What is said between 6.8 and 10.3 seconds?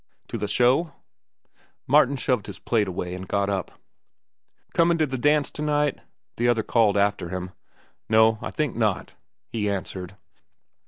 after him. "No, I think not," he answered.